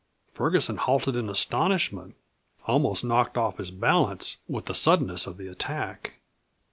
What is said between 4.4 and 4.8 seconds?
with the